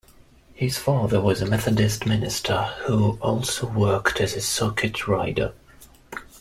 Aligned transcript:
His 0.55 0.79
father 0.79 1.21
was 1.21 1.43
a 1.43 1.45
Methodist 1.45 2.07
minister 2.07 2.63
who 2.87 3.19
also 3.21 3.67
worked 3.67 4.19
as 4.19 4.35
a 4.35 4.41
circuit 4.41 5.07
rider. 5.07 5.53